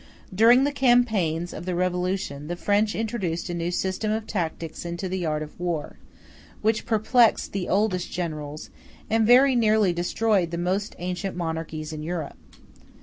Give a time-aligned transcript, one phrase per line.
[0.33, 5.07] During the campaigns of the Revolution the French introduced a new system of tactics into
[5.07, 5.99] the art of war,
[6.63, 8.71] which perplexed the oldest generals,
[9.11, 12.39] and very nearly destroyed the most ancient monarchies in Europe.